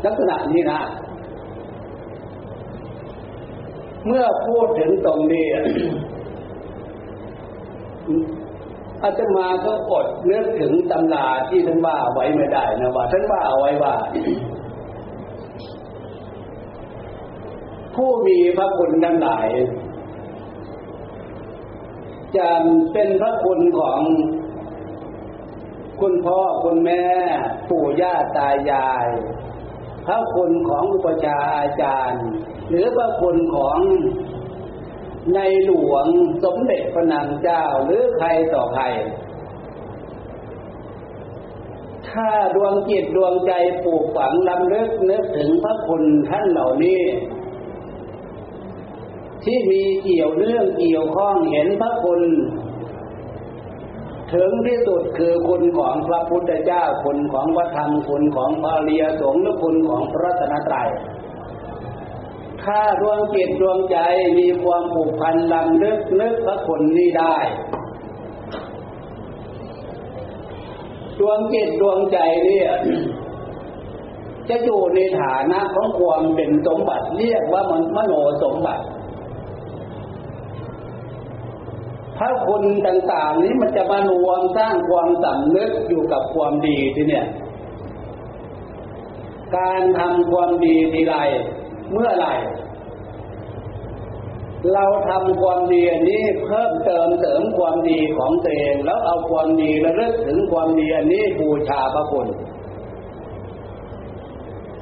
[0.04, 0.80] ลักษณะนี้นะ
[4.06, 5.46] เมื่อพูดถึงตรงนี้
[9.02, 13.94] อาตมาก็อดนึกถึงตำราที่ท่านว่าไว้ไม่ได้นะว่าท่านว่าเอาไว้ว่า
[17.94, 19.48] ผู้มีพระคุณทั้งหลาย
[22.36, 22.48] จะ
[22.92, 24.00] เป็นพระคุณของ
[26.00, 27.04] คุณพ่อคุณแม่
[27.70, 29.08] ปู่ย่าตายาย
[30.06, 32.26] พระคุณของอุปชาอาจารย์
[32.68, 33.78] หรือพระคุณของ
[35.34, 36.06] ในหลวง
[36.44, 38.84] สมเด็จพระนางเจ้าหรือใครต่อใคร
[42.08, 43.52] ถ้าดวงจิตดวงใจ
[43.84, 47.00] ปลูกฝังลำลึกนึกถึงพระคุณท่านเหล่านี้
[49.44, 52.22] ที่มีเกี่ยวเรื่องเกี่ยวข้องเห็นพระคุณ
[54.34, 60.90] ถึงที่สุดคือคุณของพระพุทธเจ้าคุณของพระธรรมคุณของพระเรียสงฆ์หรือคุณของพระรัตนตรัย
[62.64, 63.98] ถ้าดวงจิตดวงใจ
[64.38, 67.36] มีความผูกพันลำลึกนึกพระคุณนี้ได้
[71.20, 72.70] ดวงจิตดวงใจเนี่ย
[74.48, 78.84] จะอยู่ในฐานะของความเป็นสมบัติเรียกว่ามันมโนสมบัติ
[82.18, 87.26] พระคุณต่าง ๆ นี้มันจะมารวมสร้างความสำนึกอยู่กับความดีที่เนี่ย
[89.56, 91.16] การทำความดีทีไร
[91.94, 92.34] เมื่อไหร่
[94.72, 102.28] เราทำความดีนี้เพิ่มเติมเสริมความดีของตัวเองแล้วเอาความดีและลิกถึงความดีอันนี้บูชาพระคุณ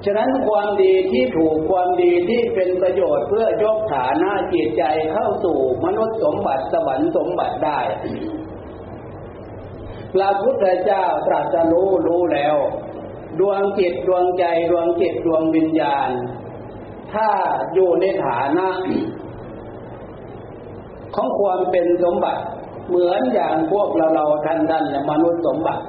[0.04, 7.80] ฉะนั้นความดีที่ถูกความดีที่เป็นประโยชน์เพื่อยกฐานะจิตใจเข้าสู่มนุษย์สมบัติสวรรค์สมบัติได้
[10.14, 12.56] พระพุทธเจ้าตรัสรู้รู้แล้ว
[13.40, 16.10] ดวงจิตดวงใจดวงจิตดวงวิญญาณ
[17.14, 17.28] ถ้า
[17.74, 18.66] อยู่ในฐานะ
[21.14, 22.42] ของความเป็นสมบัติ
[22.88, 25.82] เหมือนอย่างพวกเราเราท่านท่านมนุษย์สมบัติ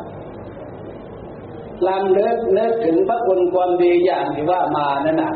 [1.88, 5.34] ลำเลิกเลิกถึงพระคุณความดีอย่างที่ว่ามานั่นน่ะ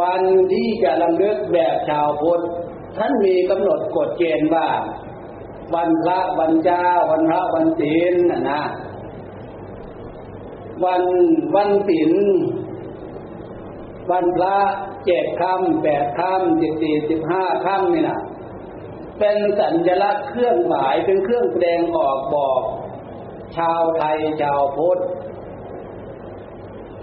[0.00, 2.42] วันที่จะลำเลิกแบบชาวพุทธ
[2.98, 4.68] ท่านมีกำหนดกฎเกณฑ์ว่า
[5.74, 8.62] วันพระวันเจ้า วันพระวันศีลน่ะนะ
[10.84, 11.02] วัน
[11.54, 12.12] วันศีล
[14.10, 14.56] วันพระ
[15.04, 18.20] เจ็ดค่ำแปดค่ำสิบสี่สิบห้าค่ำนี่นะ
[19.18, 22.60] เป็นสัญลักษณ์เครื่องหมายเป็นเครื่องแสดงออกบอก
[23.56, 25.00] ชาวไทยชาวพุทธ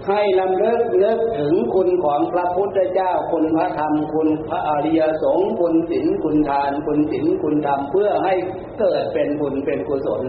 [0.08, 8.34] ให้ลำเลิกเลิกถึงคุณของพระพุทธเจ้าคุณพระธรรมคุณพระอริยสงฆ์คุณศีลคุณทานคุณศีลคุณธรรมเพื่อให้
[8.80, 10.22] เกิดเป็นบุญเป็นกุศล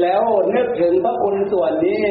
[0.00, 0.22] แล้ว
[0.54, 2.06] นึกถึงพระคุณส่วนนี้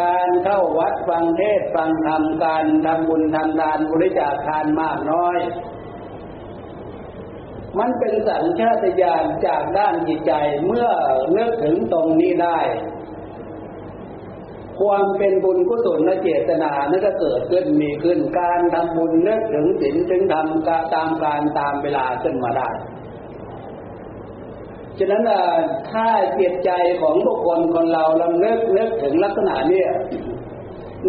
[0.00, 5.38] การเข้าวัดฟังเทศฟังธรรมการทำบุญทำทานบริจาคทานมากน้อย
[7.78, 10.32] มันเป็นสัญชาตญาณจากด้านจิตใจ
[10.66, 10.88] เมื่อ
[11.32, 12.58] เนึกถึงตรงนี้ได้
[14.80, 22.68] ความเป็นบุญกุศลและเจตนานั่นก็เกิดขึ้นมีขึ้นการทำบุญเนึกถึงศีลถึงทำตามการตามเวลาขึ้นมาได้
[24.98, 25.22] ฉะนั้น
[25.90, 26.06] ถ้า
[26.40, 29.82] จิตใจของบุคคลคนเราลำเลิกนึกถึงลักษณะนี้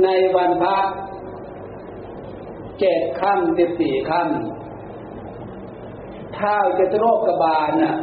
[0.04, 0.78] ในวันพระ
[2.80, 7.96] เจ็ดค่ำสิบสี่ค่ำท้าเจตโรคกบาลน่ะ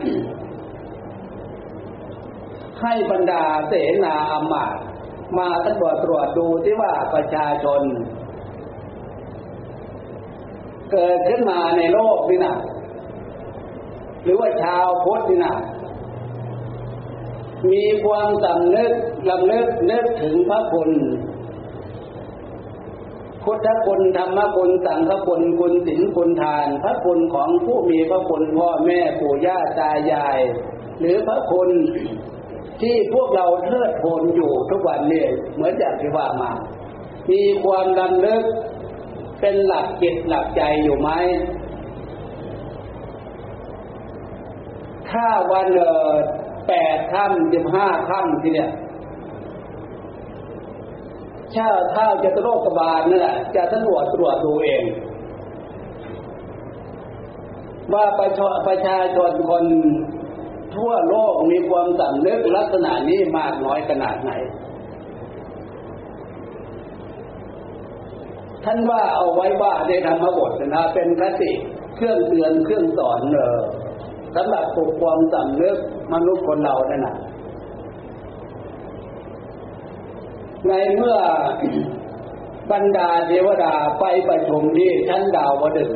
[2.80, 3.72] ให้บรรดาเส
[4.04, 4.80] นาอำมาตย์
[5.38, 7.82] มาตรวจตรวจดูที่ว่าประชาชน
[10.92, 12.56] เกิดขึ้นมาในโลกนี่นะ
[14.24, 15.54] หรือว่าชาวพุทธนี่นะ
[17.72, 18.92] มีความสำนึก
[19.30, 20.90] ลำลึกนึกถึงพระคุณ
[23.44, 30.38] พุทธคุณธรรมคุณสังฆคุณคุณศีลคุณทาน พระคุณของผู้มีพระคุณพ่อแม่ปู่ย่าตายาย
[31.00, 31.70] หรือพระคุณ
[32.80, 35.24] ที่พวกเราเทิดทูนอยู่ทุกวันนี้
[35.54, 36.52] เหมือนอย่างที่ว่ามา
[37.30, 38.44] มีความลำลึก
[39.40, 41.10] เป็นหลักจิตหลักใจอยู่ไหม
[45.10, 46.12] ถ้าวันเออ
[46.68, 48.70] แปดค่ำสิบห้าค่ำทีเนี่ย
[51.54, 54.84] ชาถ้าจะโรคบาลนั่นแหละจะตรวจตรวจดูเอง
[57.92, 59.64] ว่าประชาประชาชนคน
[60.76, 64.32] ทั่วโลกมีความสำนึกลักษณะนี้มากน้อยขนาดไหน
[68.64, 71.52] ท่านว่าเอาไว้ว่าในธรรมบทนะเป็นคติ
[71.96, 73.60] เครื่องเตือนเครื่องสอนเออ
[74.36, 75.76] สำหรับปลุกความสำนึก
[76.12, 77.16] มนุษย์คนเราเนี่ยนะ
[80.68, 81.18] ในเมื่อ
[82.72, 85.92] บรรดาเทวดาไปประชุมที่ชั้นดาวดึง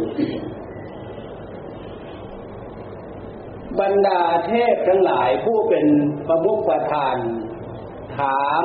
[3.80, 5.86] บรรดาเทพทั้งหลายผู้เป็น
[6.28, 7.16] ประมุขประธาน
[8.18, 8.64] ถาม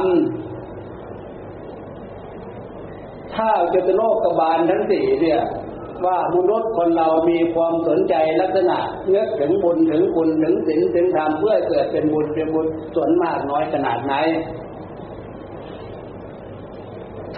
[3.35, 5.41] ถ้าจะเป็นโลกกบาลทั้งสี่เนี่ย
[6.05, 12.65] ว่ามนุษย์คนเรามีความสนใจลักษณะเนื้อถึงบุญถึงคุณถึงศีลถึงธรรมเพื่อเกิดเป็นบุญเป็นบุญ
[12.95, 14.13] ส่วนมากน้อยขนาดไหน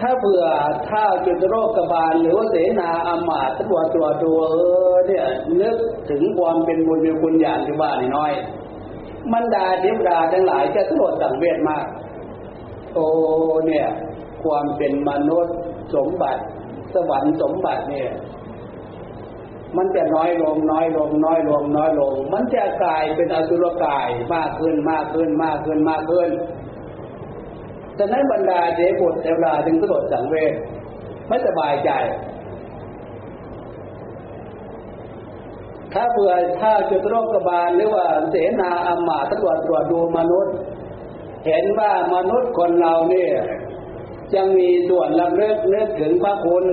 [0.02, 0.44] ้าเผื่อ
[0.88, 4.56] ถ้าจุดโรคกบาลหรือว่าเสนาอามาตตัวตัวตัวเอ
[4.92, 5.24] อเนี่ย
[5.60, 5.76] นึก
[6.10, 8.32] ถึงความเป็นบุญเป็นคุณอย่างที่ว่านี่น้อย
[9.32, 11.84] มันดาเทวดาทั้งหลายจะสลดสังเวชมาก
[12.94, 13.06] โอ้
[13.66, 13.86] เนี่ย
[14.44, 15.56] ความเป็นมนุษย์
[15.94, 16.42] สมบัติ
[16.94, 18.10] สวรรค์สมบัติเนี่ย
[19.76, 26.30] มันจะน้อยลงน้อยลง น้อยลง น้อยลง มันจะกลายเป็นอสุรกายมากขึ้นมากขึ้นมากขึ้นมากขึ้น
[27.98, 30.52] ฉะนั้นบรรดาเทพบุตรเทวดาจึงสลดสังเวช
[31.28, 31.90] ไม่สบายใจ
[35.92, 40.54] ถ้าเผื่อถ้าจุดโรคกบาลหรือว่าเสนาอามาตรวจตรวจดูมนุษย์
[41.46, 43.32] เห็นว่ามนุษย์คนเราเนี่ย
[44.36, 46.64] ยังมีส่วนลำเลิกเลิกถึงพระคุณ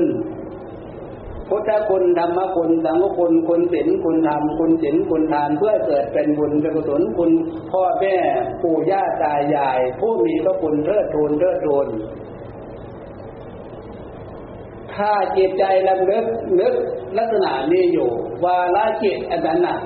[1.49, 7.31] พุทธคุณธรรมคุณสังฆคุณคุณศีลคุณธรรมคุณศีลคุณทานเพื่อเกิดเป็นบุญเป็นกุศลคุณ
[7.71, 8.15] พ่อแม่
[8.61, 11.87] ปู่ย่าตายาย ผู้มีพระคุณเทิดทูนเทิดทูน
[14.93, 16.25] ถ้าจิตใจลำลึก
[16.59, 16.73] นึก
[17.17, 18.09] ลักษณะนี้อยู่
[18.43, 19.77] วาลจิตอันนั้นนะ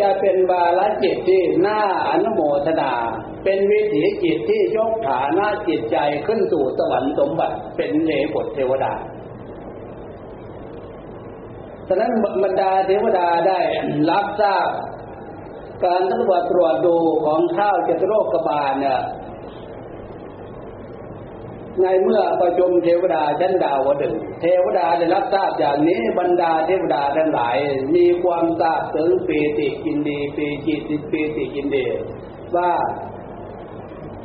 [0.00, 2.92] จะเป็นวาลจิตที่น่าอนุโมทนา
[3.44, 8.92] เป็นวิถีจิตที่ยกฐานะจิตใจขึ้นสู่สวรรค์สมบัติเป็นเทพเทวดา
[11.92, 12.12] ฉะนั้น
[12.44, 13.60] บรรดาเทวดาได้
[14.10, 14.68] รับทราบ
[15.84, 19.00] การตรวจตรวจดูของข้าวเจตโรคกบาลเนี่ย
[21.80, 27.56] ในเมื่อประชุมเทวดาชั้นดาวดึงเทวดาได้รับทราบอย่างนี้บรรดาเทวดาทั้งหลาย
[27.94, 30.80] มีความทราบถึงปีติกินดีปีจิต
[31.12, 31.86] ปีติกินดี
[32.56, 32.70] ว่า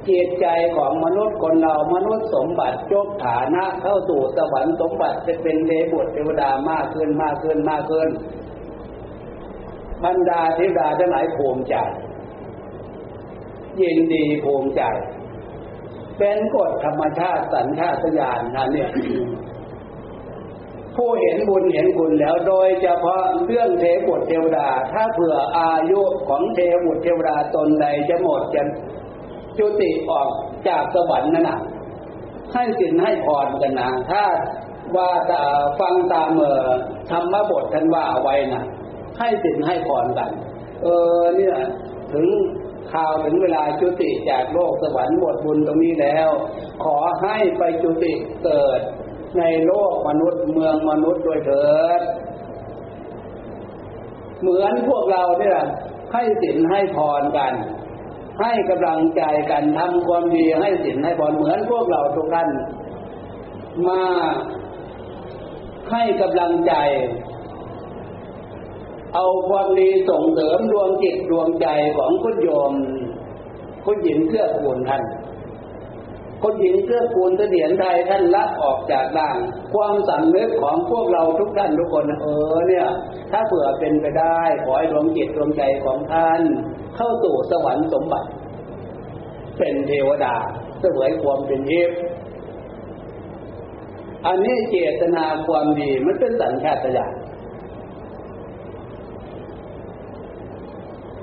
[0.10, 8.10] จิตใจของมนุษย์คนเรามนุษย์สมบัติยกฐานะ เข้าสู่สวรรค์สมบัติจะเป็นเทบุตรเทวดามากขึ้นมากขึ้นมากขึ้น
[10.04, 11.76] บรรดาเทวดาทั้งหลายภูมิใจ
[13.80, 14.82] ยินดีภูมิใจ
[16.18, 18.90] เป็นกฎธรรมชาติสัญชาตญาณนะเนี่ย
[20.96, 28.62] ผู้เห็นบุญเห็นคุณแล้วโดยเฉพาะเรื่องเทบุตรเทวดา ถ้าเผื่ออายุของเทบุตรเทวดาตนใดจะหมดจะ
[29.58, 30.30] จุติออก
[30.68, 31.60] จากสวรรค์นั่นนะ
[32.54, 34.24] ให้สินให้พรกันนะถ้า
[34.96, 35.42] ว่าจะ
[35.80, 36.68] ฟังตามเออ
[37.10, 38.64] ธรรมบทท่านว่าไว้นะ
[39.20, 40.30] ให้สินให้พรกัน
[40.84, 40.88] เอ
[41.20, 41.56] อเนี่ย
[42.14, 42.28] ถึง
[42.94, 46.30] ข่าวถึงเวลาจุติจากโลกสวรรค์หมดบุญตรงนี้แล้ว
[46.84, 48.14] ขอให้ไปจุติ
[48.44, 48.80] เกิด
[49.40, 52.02] ในโลกมนุษย์เมืองมนุษย์โดยเถิด
[54.42, 55.60] เหมือนพวกเราเนี่ย
[56.14, 57.54] ให้สินให้พรกัน
[58.42, 62.50] ให้กำลังใจกันทำความดีให้สินให้บอลเหมือนพวกเราทุกท่าน
[63.88, 64.04] มา
[65.92, 66.74] ให้กำลังใจ
[69.16, 71.68] เอาความดีส่งเสริมดวงจิตดวงใจ
[71.98, 72.74] ของคุณโยม
[73.86, 75.04] คุณหญิงเกื้อกูลท่าน
[76.48, 79.38] คุณหญิงเกื้อกูลเสถียรไทยท่านละออกจากด่าง
[79.74, 82.88] ความสำนึกของพวกเราทุกท่านทุกคนเออเนี่ย
[83.32, 86.42] ถ้าเผื่อเป็นไปได้ขอให้ดวงจิตดวงใจของท่าน
[86.96, 88.30] เข้าสู่สวรรค์สมบัติ
[89.58, 90.36] เป็นเทวดา
[90.82, 91.90] เสวยความเป็นเทพ
[94.28, 97.14] อันนี้เจตนาความดีมันเป็นสัญชาตญาณ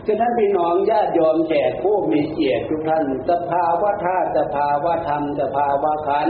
[0.07, 6.29] ฉะนั้นพี่น้องญาติโยมแขกผู้มีเกียรติทุกท่านสภาวะธาตุสภาวะธรรมสภาวะขัน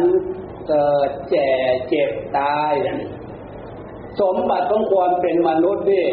[0.69, 1.51] เกิดแก่
[1.89, 2.73] เจ็บตาย
[4.21, 6.09] สมบัติของความเป็นมนุษย์นี่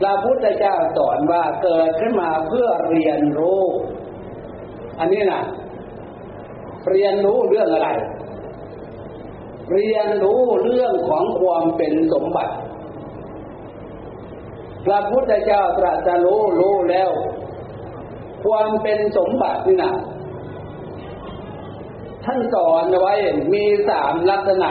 [0.00, 3.62] พระพุทธเจ้าสอนว่าเกิดขึ้นมาเพื่อเรียนรู้
[4.98, 5.42] อันนี้นะ
[6.90, 7.90] เรียนรู้เรื่องอะไร
[9.72, 12.54] เรียนรู้เรื่องของความเป็นสมบัติ
[14.84, 17.10] พระพุทธเจ้าตรัสรู้รู้แล้ว
[18.44, 19.92] ความเป็นสมบัตินี่นะ
[22.24, 23.14] ท่านสอนไว้
[23.52, 24.70] มีสามลักษณะ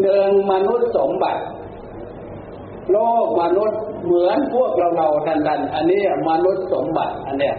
[0.00, 1.42] หนึ่งมนุษย์สมบัติ
[2.90, 7.56] โลกมนุษย์เหมือนพวกเราเราทันทันอันนี้มนุษย์สมบัติอันเนี้ย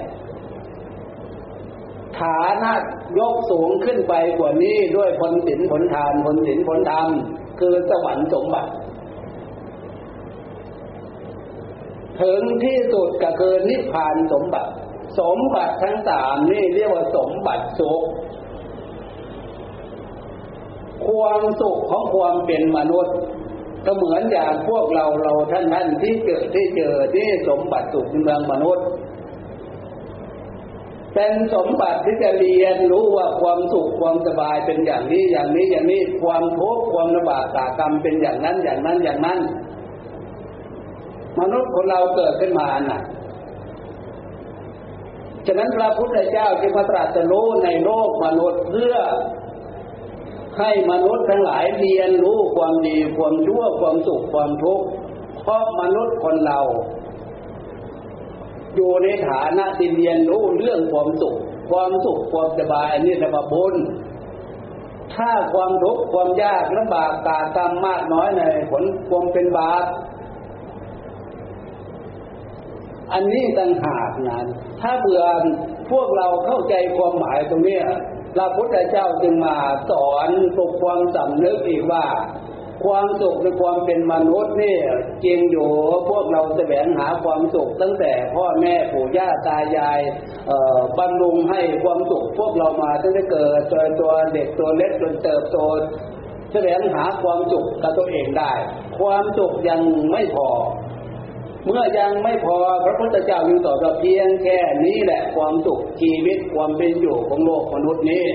[2.20, 2.74] ฐานะ
[3.20, 7.08] ยกสูงขึ้นไปกว่านี้ด้วยผลศีลผลทานผลศีลผลธรรม
[7.60, 8.72] คือสวรรค์สมบัติ
[12.24, 14.72] ถึงที่สุดก็คือนิพพานสมบัติ
[15.20, 18.02] สมบัติทั้งสามนี่เรียกว่าสมบัติสุข
[21.08, 23.16] ความสุขของความเป็นมนุษย์
[23.86, 28.86] ก็เหมือนอย่างพวกเราเราท่านท่านที่เกิดที่เจอที่สมบัติสุขในเมืองมนุษย์
[31.14, 39.40] เป็นสมบัติที่จะเรียนรู้ว่าความสุขความสบายเป็นอย่างนี้อย่างนี้อย่างนี้ความทุกข์ความลำบากตากรรมเป็นอย่างนั้นอย่างนั้นอย่างนั้น
[41.42, 43.02] มนุษย์ของเราเกิดขึ้นมาน่ะ
[45.48, 48.96] ฉะนั้นพระพุทธเจ้าจึงมาตรัสรู้ในโลกมนุษย์เพื่อ
[50.60, 54.86] ให้มนุษย์ทั้งหลายเรียนรู้ความดีความชั่วความสุขความทุกข์
[55.42, 56.60] เพราะมนุษย์คนเรา
[58.76, 61.38] อยู่ในฐานะที่เรียนรู้เรื่องความสุข
[61.72, 63.76] ความสุขความสบายนนี้เรียกว่าบุญ
[65.16, 69.84] ถ้าความทุกข์ความยากลำบากตากรรมมากน้อยในผลความเป็นบาป
[73.14, 74.46] อันนี้ต่างหากนั้น
[74.82, 75.24] ถ้าเบื่อ
[75.92, 77.80] พวกเราเข้าใจความหมายตรงนี้
[78.36, 79.58] พระพุทธเจ้าจึงมา
[79.90, 82.06] สอนปลุกความสำนึกอีกว่า
[82.86, 84.78] ความสุขในความเป็นมนุษย์นี่
[85.26, 85.70] จริงอยู่
[86.10, 90.00] พวกเราแสวงหาความสุขตั้งแต่พ่อแม่ปู่ย่าตายาย
[90.98, 95.58] บำรุงให้ความสุขพวกเรามาตั้งแต่เกิดตัวตัวเด็กตัวเล็กจนเติบโต
[96.54, 98.52] แสวงหาความสุขกับตัวเองได้
[99.00, 99.82] ความสุขยัง
[100.12, 100.50] ไม่พอ
[101.66, 108.26] เมื่อยังไม่พอพระพุทธเจ้ายังตอบว่าเพียงแค่นี้แหละความสุขชีวิตความเป็นอยู่ของโลกมนุษย์นี้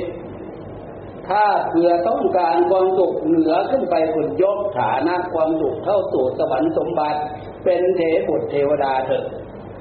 [1.29, 7.21] ถ้าเผื่อต้องการความสุขเหนือขึ้นไปคุณยกฐานะความสุขเข้าสู่สวรรค์สมบัติ
[7.65, 9.25] เป็นเทพุตรเทวดาเถอะ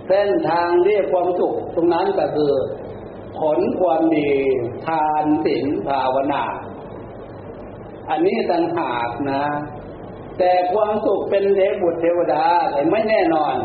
[0.07, 2.53] เส้นทางเรียกความสุขตรงนั้นก็คือ
[3.39, 4.31] ผลความดี
[4.87, 6.43] ทานศีลภาวนา
[8.09, 9.43] อันนี้ต่างหากนะ
[10.39, 13.55] แต่ความสุขเป็นเทบุตรเทวดาแต่ไม่แน่นอน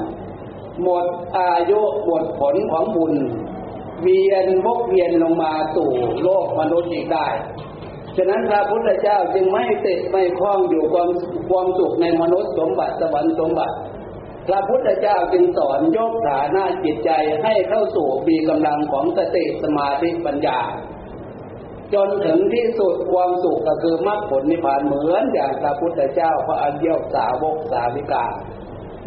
[0.83, 1.05] หมด
[1.39, 3.15] อายุหมดผลของบุญ
[4.03, 5.91] เวียนวกเวียนลงมาสู่
[6.23, 7.29] โลกมนุษย์อีกได้
[8.17, 11.09] ฉะนั้นพระพุทธเจ้าจึงไม่ติดไม่คล้องอยู่ความ
[11.51, 13.77] ความสุขในมนุษย์สมบัติสวรรค์สมบัติ
[14.49, 17.11] พระพุทธเจ้าจึงสอนยกฐานะจิตใจ
[17.43, 20.59] ให้เข้าสู่มีกำลังของสติสมาธิปัญญา
[21.95, 28.25] จนถึงที่สุดความสุขก็คือมรรคผลนิพพานเหมือนอย่างพระพุทธเจ้าพระอัญเยกสาวกสาวิกา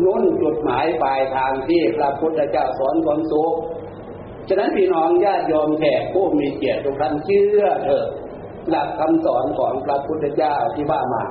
[0.03, 3.53] นุ่นจุดหมายปลายทางที่พระพุทธเจ้าสอนความสุข
[4.47, 8.05] ฉะนั้นพี่น้องญาติโยมแขกผู้มีเกียรติทุกท่านเชื่อเถอะ
[8.69, 11.23] หลักคำสอนของพระพุทธเจ้าที่ว่ามา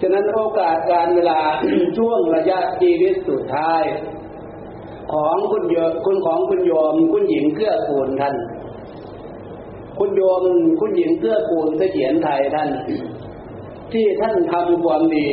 [0.00, 1.40] ฉะนั้นโอกาสการเวลา
[1.98, 3.82] ช่วงระยะชีวิตสุดท้าย
[5.12, 8.34] ของคุณโยคุณของคุณโยมคุณหญิงเกื้อกูลท่าน
[10.02, 10.44] คุณโยม
[10.80, 12.70] คุณหญิงเกื้อกูลเสถียรไทยท่าน
[13.92, 15.30] ที่ท่านทำความดี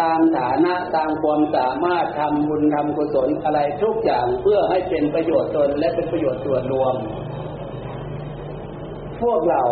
[0.00, 6.94] ตามฐานะตามความสามารถทำบุญทำกุศลอะไรทุกอย่างเพื่อให้เป็นประโยชน์ตนและเป็นประโยชน์ส่วนรวม
[9.22, 9.62] พวกเรา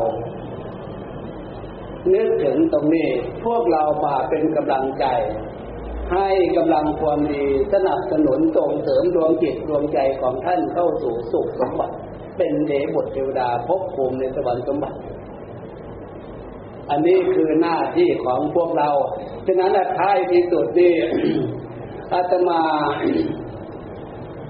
[2.13, 3.09] นึกถึงตรงนี้
[3.45, 5.05] พวกเรามาเป็นกำลังใจ
[6.13, 11.97] ให้กำลังความดีสนับสนุนส่งเสริมดวงจิตดวงใจของท่านเข้าสู่สุขสมบัติ
[12.37, 14.99] เป็นเดบุตรเทวดาภพภูมิในสวรรค์สมบัติ
[16.91, 18.91] อันนี้คือหน้าที่ของพวกเรา
[19.47, 20.95] ฉะนั้นท้ายที่สุดนี่
[22.13, 22.63] อาตมา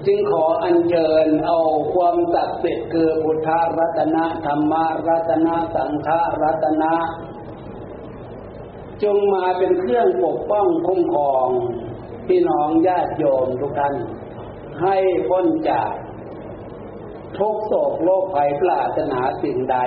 [0.05, 1.59] จึงขออัญเชิญเอา
[1.93, 4.73] ความศักดิ์สิทธิ์คือพุทธรัตนะธรรม
[5.07, 6.09] รัตนะสังฆ
[6.43, 6.93] รัตนะ
[9.03, 11.47] จงมาเป็นเครื่องปกป้องคุ้มครอง
[12.27, 13.93] พี่น้องญาติโยมทุกท่าน
[14.81, 14.97] ให้
[15.29, 15.91] พ้นจาก
[17.39, 19.77] ทุกโศกโรคภัยปราศนาสิ่งใด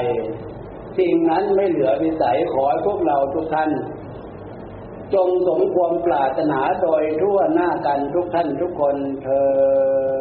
[0.99, 3.71] สิ่งนั้นไม่เหลือวิสัยขอให้พวกเราทุกท่าน
[5.15, 10.20] จงสมความปรารถนาโดยทั่วหน้ากันทุกท่านทุกคนเธอ